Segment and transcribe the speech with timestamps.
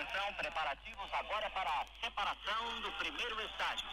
[0.00, 3.86] Atenção, preparativos agora para a separação do primeiro estágio.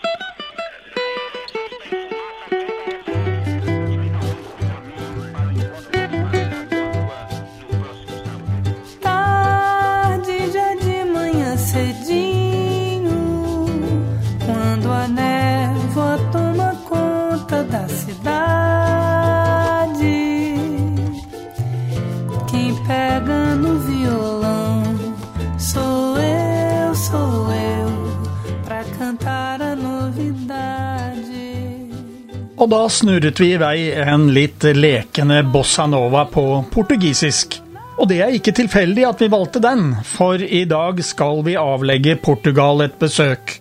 [32.57, 36.43] Og da snurret vi i vei en litt lekende bossa nova på
[36.73, 37.59] portugisisk.
[38.01, 42.15] Og det er ikke tilfeldig at vi valgte den, for i dag skal vi avlegge
[42.21, 43.59] Portugal et besøk.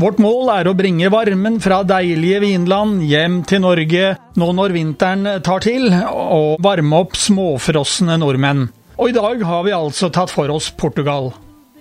[0.00, 5.28] Vårt mål er å bringe varmen fra deilige vinland hjem til Norge nå når vinteren
[5.44, 8.70] tar til, og varme opp småfrosne nordmenn.
[8.96, 11.34] Og i dag har vi altså tatt for oss Portugal.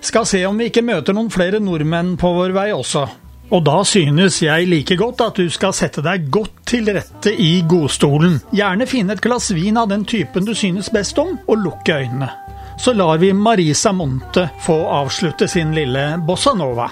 [0.03, 3.07] Skal se om vi ikke møter noen flere nordmenn på vår vei også.
[3.49, 7.63] Og da synes jeg like godt at du skal sette deg godt til rette i
[7.69, 8.37] godstolen.
[8.53, 12.29] Gjerne finne et glass vin av den typen du synes best om, og lukke øynene.
[12.79, 16.87] Så lar vi Marisa Monte få avslutte sin lille bossa nova.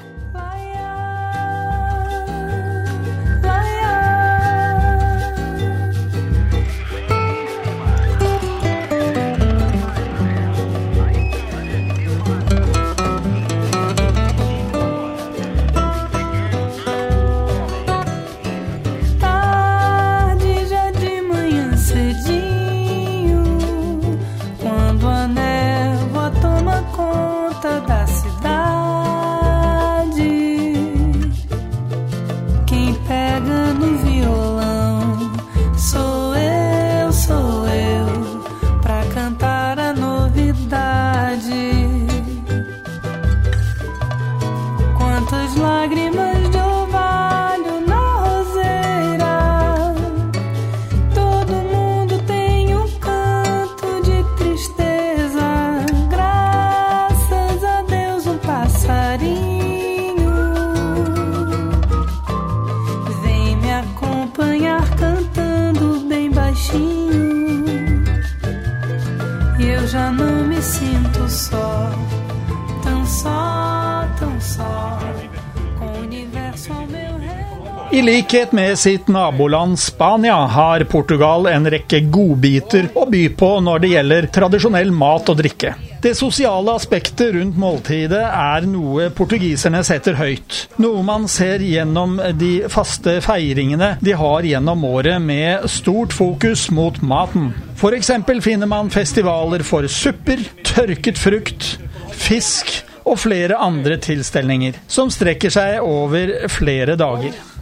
[77.97, 83.81] I likhet med sitt naboland Spania har Portugal en rekke godbiter å by på når
[83.81, 85.71] det gjelder tradisjonell mat og drikke.
[86.03, 90.59] Det sosiale aspektet rundt måltidet er noe portugiserne setter høyt.
[90.77, 97.01] Noe man ser gjennom de faste feiringene de har gjennom året med stort fokus mot
[97.01, 97.49] maten.
[97.81, 98.13] F.eks.
[98.45, 101.73] finner man festivaler for supper, tørket frukt,
[102.13, 107.56] fisk og flere andre tilstelninger, som strekker seg over flere dager.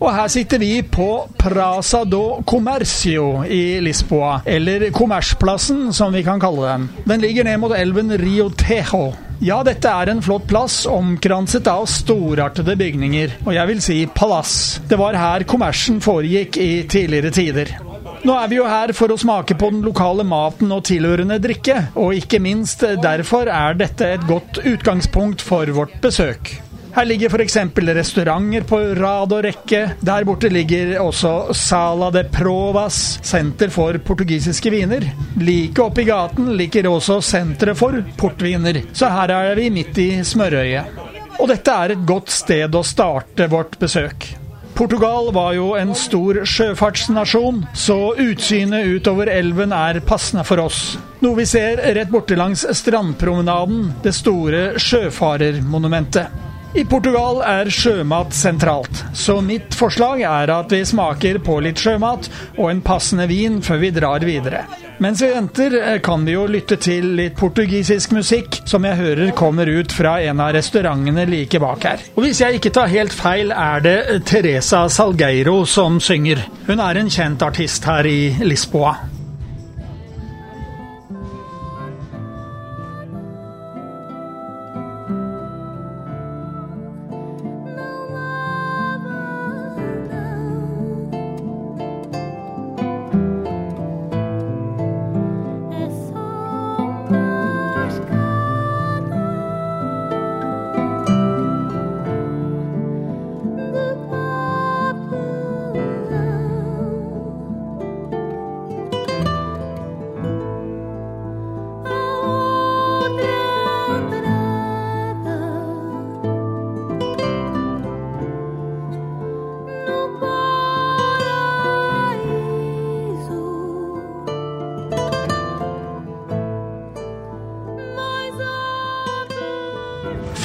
[0.00, 1.06] Og her sitter vi på
[1.36, 6.86] Prasa do Comercio i Lisboa, eller Kommersplassen som vi kan kalle den.
[7.04, 9.10] Den ligger ned mot elven Rio Tejo.
[9.44, 14.54] Ja, dette er en flott plass, omkranset av storartede bygninger, og jeg vil si palass.
[14.88, 17.76] Det var her kommersen foregikk i tidligere tider.
[18.24, 21.76] Nå er vi jo her for å smake på den lokale maten og tilhørende drikke,
[21.96, 26.56] og ikke minst derfor er dette et godt utgangspunkt for vårt besøk.
[26.90, 27.56] Her ligger f.eks.
[27.94, 29.82] restauranter på rad og rekke.
[30.02, 35.06] Der borte ligger også Sala de Provas, senter for portugisiske viner.
[35.38, 40.98] Like oppi gaten ligger også senteret for portviner, så her er vi midt i smørøyet.
[41.38, 44.26] Og dette er et godt sted å starte vårt besøk.
[44.74, 50.96] Portugal var jo en stor sjøfartsnasjon, så utsynet utover elven er passende for oss.
[51.22, 56.49] Noe vi ser rett borte langs strandpromenaden, det store sjøfarermonumentet.
[56.70, 62.28] I Portugal er sjømat sentralt, så mitt forslag er at vi smaker på litt sjømat
[62.52, 64.62] og en passende vin før vi drar videre.
[65.02, 69.66] Mens vi venter, kan vi jo lytte til litt portugisisk musikk, som jeg hører kommer
[69.66, 72.08] ut fra en av restaurantene like bak her.
[72.14, 74.00] Og hvis jeg ikke tar helt feil, er det
[74.30, 76.46] Teresa Salgueiro som synger.
[76.70, 79.00] Hun er en kjent artist her i Lisboa.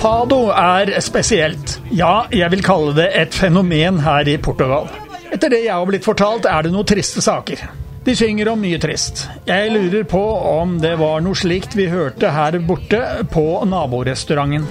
[0.06, 1.80] Fado er spesielt.
[1.90, 4.86] Ja, jeg vil kalle det et fenomen her i Portugal.
[5.34, 7.64] Etter det jeg har blitt fortalt, er det noen triste saker.
[8.06, 9.24] De synger om mye trist.
[9.50, 10.22] Jeg lurer på
[10.52, 13.02] om det var noe slikt vi hørte her borte
[13.34, 14.70] på naborestauranten.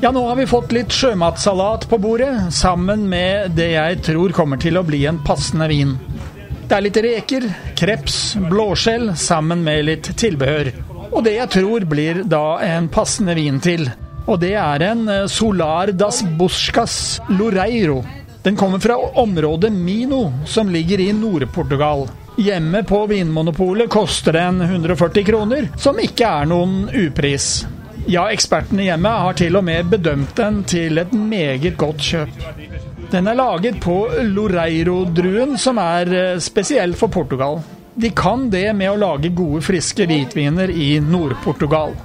[0.00, 4.56] Ja, nå har vi fått litt sjømatsalat på bordet, sammen med det jeg tror kommer
[4.56, 5.98] til å bli en passende vin.
[6.64, 10.72] Det er litt reker, kreps, blåskjell sammen med litt tilbehør.
[11.10, 13.88] Og det jeg tror blir da en passende vin til.
[14.30, 18.04] Og det er en eh, Solar das Buscas Loreiro.
[18.42, 22.06] Den kommer fra området Mino, som ligger i Nord-Portugal.
[22.40, 27.66] Hjemme på Vinmonopolet koster den 140 kroner, som ikke er noen upris.
[28.08, 32.46] Ja, ekspertene hjemme har til og med bedømt den til et meget godt kjøp.
[33.10, 33.98] Den er laget på
[34.30, 37.60] Loreiro-druen, som er eh, spesiell for Portugal.
[37.94, 41.96] De kan det med å lage gode, friske hvitviner i Nord-Portugal.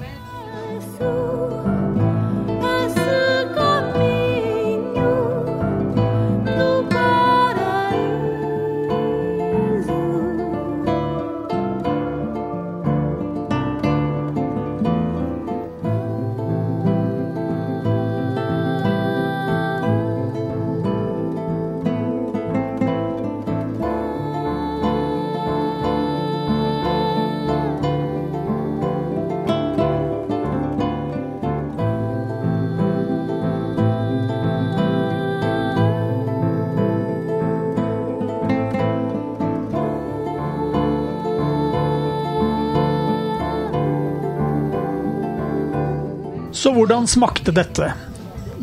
[46.85, 47.93] Hvordan smakte dette?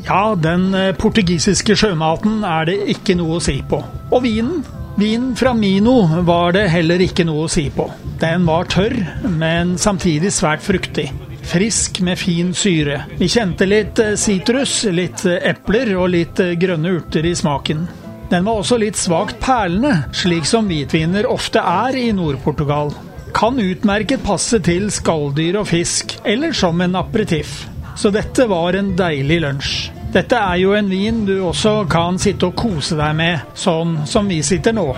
[0.06, 3.80] Ja, den eh, portugisiske sjømaten er det ikke noe å si på.
[4.12, 4.62] Og vinen?
[4.94, 7.88] Vinen fra Mino var det heller ikke noe å si på.
[8.20, 8.94] Den var tørr,
[9.26, 11.08] men samtidig svært fruktig.
[11.48, 13.00] Frisk med fin syre.
[13.18, 17.88] Vi kjente litt eh, sitrus, litt eh, epler og litt grønne urter i smaken.
[18.30, 22.94] Den var også litt svakt perlende, slik som hvitviner ofte er i Nord-Portugal.
[23.34, 27.71] Kan utmerket passe til skalldyr og fisk, eller som en aperitiff.
[27.96, 29.74] Så dette var en deilig lunsj.
[30.12, 34.28] Dette er jo en vin du også kan sitte og kose deg med, sånn som
[34.28, 34.90] vi sitter nå.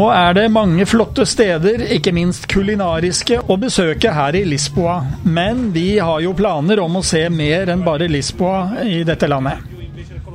[0.00, 4.94] Nå er det mange flotte steder, ikke minst kulinariske, å besøke her i Lisboa.
[5.28, 9.60] Men vi har jo planer om å se mer enn bare Lisboa i dette landet.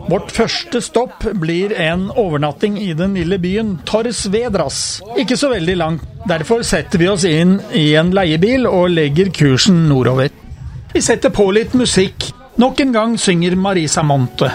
[0.05, 4.83] Vårt første stopp blir en overnatting i den lille byen Torres Vedras.
[5.17, 6.05] Ikke så veldig langt.
[6.29, 10.29] Derfor setter vi oss inn i en leiebil og legger kursen nordover.
[10.93, 12.29] Vi setter på litt musikk.
[12.61, 14.53] Nok en gang synger Marisa Monte.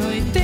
[0.00, 0.43] 歩いて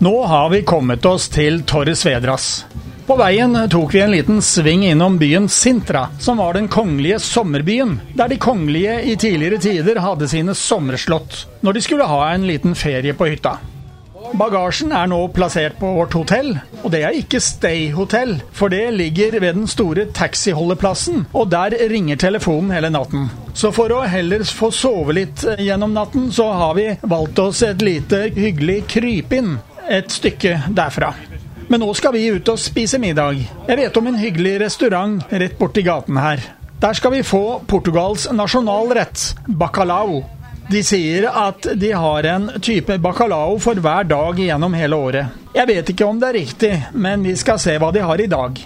[0.00, 2.44] Nå har vi kommet oss til Torres Vedras.
[3.06, 7.96] På veien tok vi en liten sving innom byen Sintra, som var den kongelige sommerbyen,
[8.14, 12.78] der de kongelige i tidligere tider hadde sine sommerslott når de skulle ha en liten
[12.78, 13.56] ferie på hytta.
[14.38, 16.52] Bagasjen er nå plassert på vårt hotell,
[16.84, 22.20] og det er ikke Stay-hotell, for det ligger ved den store taxiholdeplassen, og der ringer
[22.20, 23.26] telefonen hele natten.
[23.50, 27.82] Så for å heller få sove litt gjennom natten, så har vi valgt oss et
[27.82, 29.56] lite hyggelig krypinn
[29.88, 31.12] et stykke derfra.
[31.68, 33.42] Men nå skal vi ut og spise middag.
[33.68, 36.40] Jeg vet om en hyggelig restaurant rett borti gaten her.
[36.80, 40.22] Der skal vi få Portugals nasjonalrett, bacalao.
[40.70, 45.38] De sier at de har en type bacalao for hver dag gjennom hele året.
[45.56, 48.28] Jeg vet ikke om det er riktig, men vi skal se hva de har i
[48.30, 48.60] dag.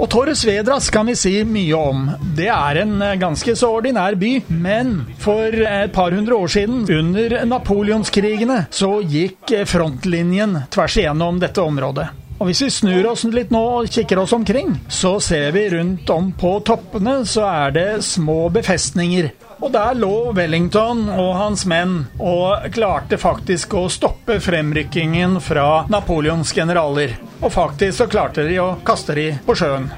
[0.00, 2.06] Og Torres Vedras kan vi si mye om.
[2.36, 6.86] Det er en eh, ganske så ordinær by, men for et par hundre år siden,
[6.88, 12.08] under napoleonskrigene, så gikk eh, frontlinjen tvers igjennom dette området.
[12.40, 16.08] Og Hvis vi snur oss litt nå og kikker oss omkring, så ser vi rundt
[16.08, 19.28] om på toppene så er det små befestninger.
[19.60, 26.54] Og der lå Wellington og hans menn og klarte faktisk å stoppe fremrykkingen fra Napoleons
[26.56, 27.18] generaler.
[27.42, 29.90] Og faktisk så klarte de å kaste de på sjøen.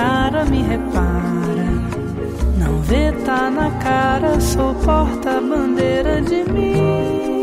[0.00, 1.68] Cara, me repara.
[2.56, 7.39] Não vê, tá na cara, sou porta-bandeira de mim.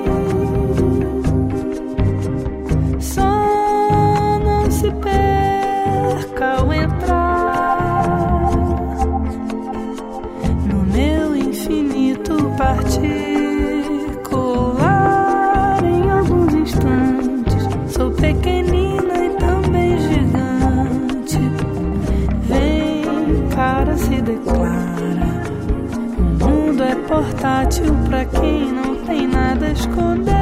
[27.08, 30.34] Portátil pra quem não tem nada a esconder.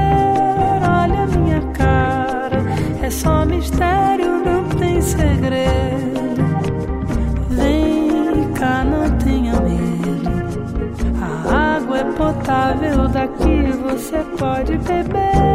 [0.81, 2.61] Olha minha cara,
[3.01, 6.35] é só mistério, não tem segredo.
[7.49, 10.29] Vem cá, não tenha medo.
[11.21, 15.54] A água é potável, daqui você pode beber.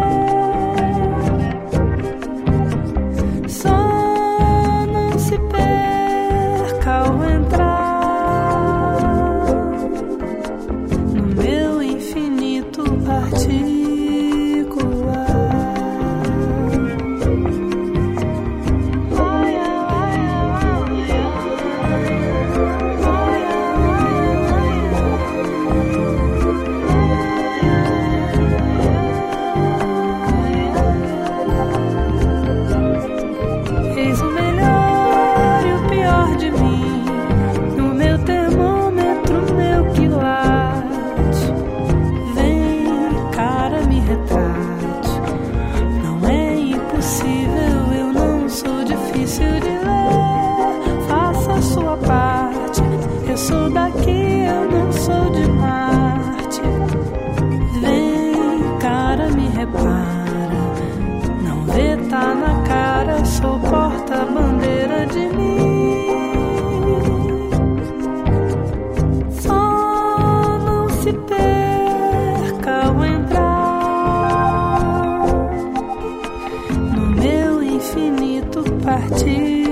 [79.12, 79.70] Infinito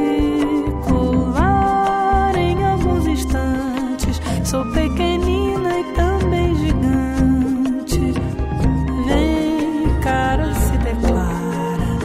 [0.89, 2.37] particular.
[2.37, 8.15] Em alguns instantes, sou pequenina e também gigante.
[9.07, 11.99] Vem, cara, se declara.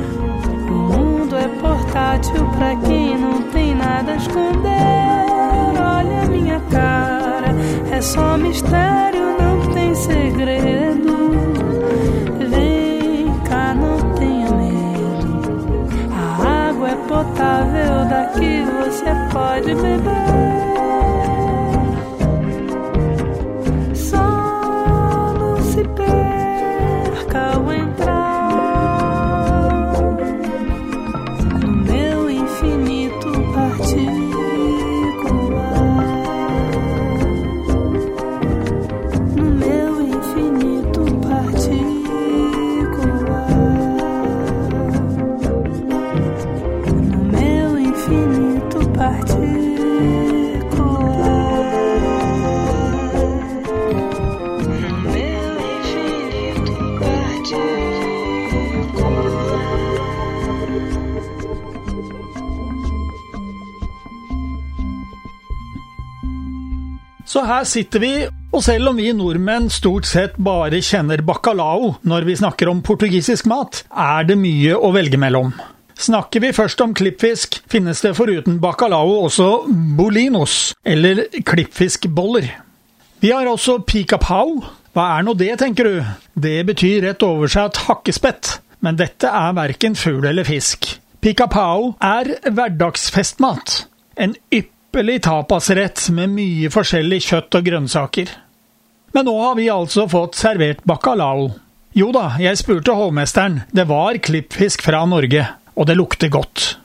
[0.70, 4.74] O mundo é portátil pra quem não tem nada a esconder.
[5.80, 7.56] Olha minha cara,
[7.92, 10.83] é só mistério, não tem segredo.
[18.34, 20.53] Daqui você pode beber.
[67.63, 68.12] Her sitter vi,
[68.51, 73.48] og selv om vi nordmenn stort sett bare kjenner bacalao når vi snakker om portugisisk
[73.48, 75.53] mat, er det mye å velge mellom.
[75.96, 79.48] Snakker vi først om klippfisk, finnes det foruten bacalao også
[79.96, 82.50] bolinos, eller klippfiskboller.
[83.24, 84.58] Vi har også picapau.
[84.93, 85.96] Hva er nå det, tenker du?
[86.36, 90.98] Det betyr rett over seg at hakkespett, men dette er verken fugl eller fisk.
[91.24, 93.86] Picapau er hverdagsfestmat.
[94.20, 98.30] En ypperlig ypperlig tapasrett med mye forskjellig kjøtt og grønnsaker.
[99.18, 101.48] Men nå har vi altså fått servert bacalao.
[101.98, 106.76] Jo da, jeg spurte hovmesteren, det var klippfisk fra Norge, og det lukter godt.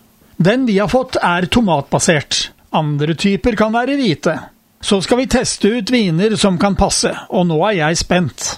[0.40, 4.38] Den vi har fått er tomatbasert, andre typer kan være hvite.
[4.80, 8.54] Så skal vi teste ut viner som kan passe, og nå er jeg spent.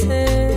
[0.00, 0.47] listen.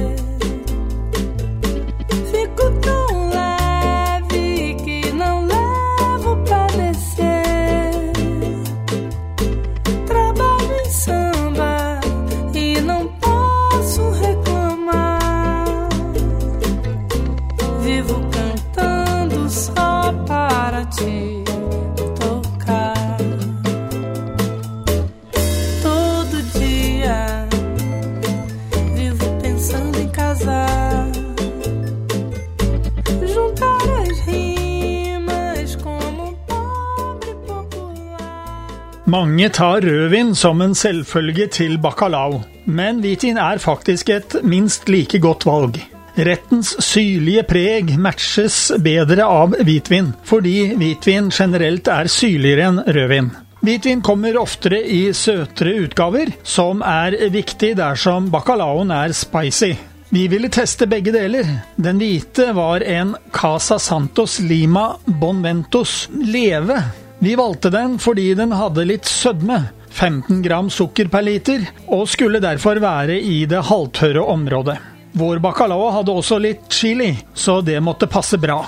[39.12, 45.20] Mange tar rødvin som en selvfølge til bacalao, men hvitvin er faktisk et minst like
[45.20, 45.80] godt valg.
[46.16, 53.30] Rettens syrlige preg matches bedre av hvitvin, fordi hvitvin generelt er syrligere enn rødvin.
[53.66, 59.74] Hvitvin kommer oftere i søtere utgaver, som er viktig dersom bacalaoen er spicy.
[60.12, 61.48] Vi ville teste begge deler.
[61.76, 66.80] Den hvite var en Casa Santos Lima Bonventos Leve
[67.22, 69.60] vi valgte den fordi den hadde litt sødme,
[69.92, 74.80] 15 gram sukker per liter, og skulle derfor være i det halvtørre området.
[75.14, 78.64] Vår bacalao hadde også litt chili, så det måtte passe bra.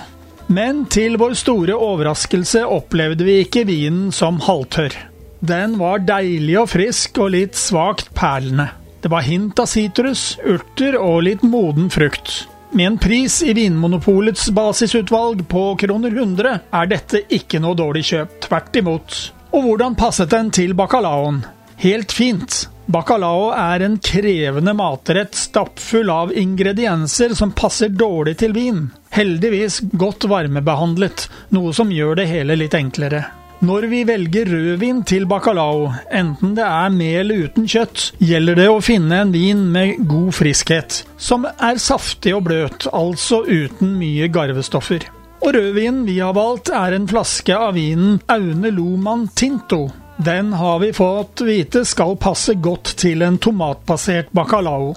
[0.53, 4.99] Men til vår store overraskelse opplevde vi ikke vinen som halvtørr.
[5.41, 8.69] Den var deilig og frisk og litt svakt perlende.
[9.01, 12.43] Det var hint av sitrus, urter og litt moden frukt.
[12.73, 18.39] Med en pris i Vinmonopolets basisutvalg på kroner 100 er dette ikke noe dårlig kjøp,
[18.47, 19.17] tvert imot.
[19.53, 21.43] Og hvordan passet den til bacalaoen?
[21.83, 22.63] Helt fint.
[22.85, 28.87] Bacalao er en krevende matrett stappfull av ingredienser som passer dårlig til vin.
[29.13, 33.21] Heldigvis godt varmebehandlet, noe som gjør det hele litt enklere.
[33.63, 38.65] Når vi velger rødvin til bacalao, enten det er med eller uten kjøtt, gjelder det
[38.67, 44.27] å finne en vin med god friskhet, som er saftig og bløt, altså uten mye
[44.35, 45.05] garvestoffer.
[45.39, 49.85] Og rødvinen vi har valgt, er en flaske av vinen Aune Loman Tinto.
[50.19, 54.91] Den har vi fått vite skal passe godt til en tomatbasert bacalao.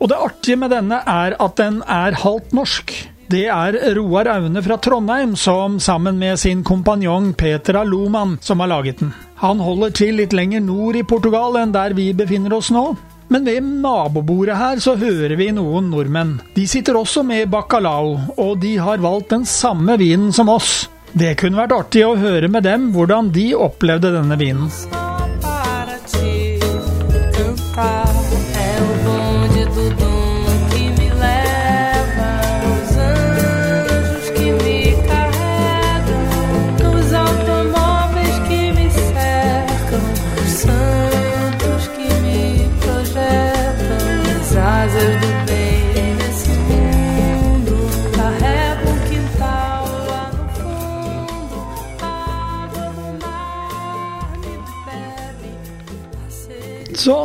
[0.00, 2.96] Og det artige med denne er at den er halvt norsk.
[3.30, 8.66] Det er Roar Aune fra Trondheim som sammen med sin kompanjong Petra Loman som har
[8.72, 9.12] laget den.
[9.38, 12.96] Han holder til litt lenger nord i Portugal enn der vi befinner oss nå.
[13.30, 16.40] Men ved nabobordet her så hører vi noen nordmenn.
[16.56, 20.88] De sitter også med bacalao, og de har valgt den samme vinen som oss.
[21.14, 24.66] Det kunne vært artig å høre med dem hvordan de opplevde denne vinen.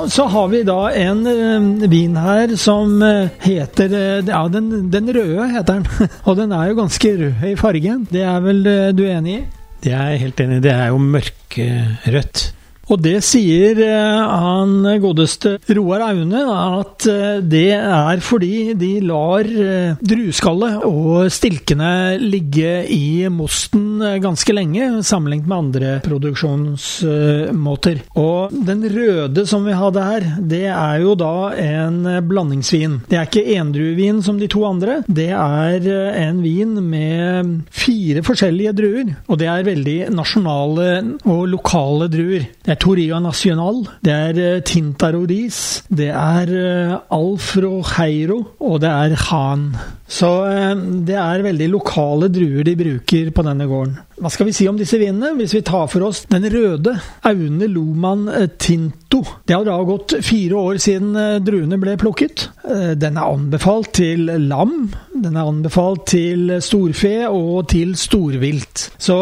[0.07, 5.11] Så, har vi da en uh, vin her som uh, heter uh, Ja, den, den,
[5.15, 6.09] røde heter den.
[6.27, 8.05] Og den er jo ganske rød i fargen.
[8.11, 8.61] Det er vel
[8.97, 9.41] du enig i?
[9.85, 10.65] Det er jeg helt enig i.
[10.65, 12.45] Det er jo mørkerødt.
[12.85, 19.47] Og det sier eh, han godeste Roar Aune at eh, det er fordi de lar
[19.49, 28.03] eh, drueskallet og stilkene ligge i mosten ganske lenge, sammenlignet med andre produksjonsmåter.
[28.21, 32.99] Og den røde som vi hadde her, det er jo da en blandingsvin.
[33.09, 34.99] Det er ikke endruevin som de to andre.
[35.07, 35.89] Det er
[36.21, 40.89] en vin med fire forskjellige druer, og det er veldig nasjonale
[41.23, 42.45] og lokale druer.
[42.65, 48.81] Det er er Toria Nacional, det er Tintarodis, Tintaroris, det er eh, Alfro Heiro, og
[48.81, 49.75] det er Han.
[50.07, 50.75] Så eh,
[51.07, 53.97] det er veldig lokale druer de bruker på denne gården.
[54.15, 55.33] Hva skal vi si om disse vinene?
[55.35, 56.93] Hvis vi tar for oss den røde,
[57.27, 59.19] Aune Loman Tinto.
[59.43, 62.47] Det har da gått fire år siden druene ble plukket.
[62.95, 68.87] Den er anbefalt til lam, den er anbefalt til storfe og til storvilt.
[68.97, 69.19] Så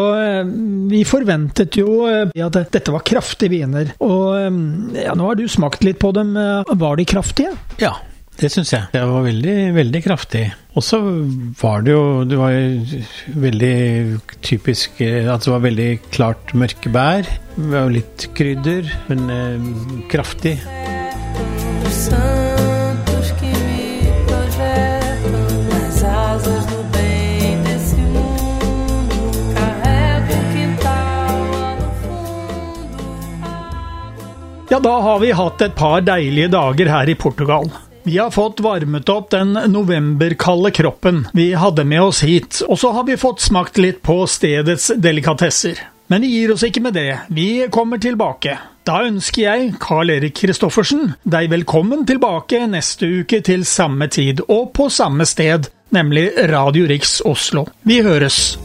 [0.90, 3.94] vi forventet jo at dette var kraftige viner.
[3.98, 6.34] Og ja, nå har du smakt litt på dem.
[6.34, 7.54] Var de kraftige?
[7.82, 7.96] Ja.
[8.34, 8.88] Det syns jeg.
[8.92, 10.44] Det var veldig, veldig kraftig.
[10.74, 10.98] Og så
[11.60, 13.02] var det jo Det var jo
[13.44, 13.76] veldig
[14.42, 17.28] typisk at det var veldig klart mørke bær.
[17.54, 19.70] Det var jo litt krydder, men eh,
[20.10, 20.58] kraftig.
[34.74, 37.68] Ja, da har vi hatt et par deilige dager her i Portugal.
[38.06, 42.90] Vi har fått varmet opp den novemberkalde kroppen vi hadde med oss hit, og så
[42.92, 45.80] har vi fått smakt litt på stedets delikatesser.
[46.12, 48.58] Men vi gir oss ikke med det, vi kommer tilbake.
[48.84, 54.74] Da ønsker jeg, Carl Erik Christoffersen, deg velkommen tilbake neste uke til samme tid og
[54.76, 57.64] på samme sted, nemlig Radio Riks Oslo.
[57.88, 58.58] Vi høres!